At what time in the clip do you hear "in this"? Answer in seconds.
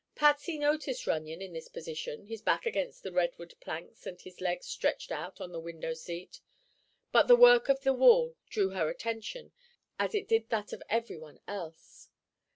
1.43-1.67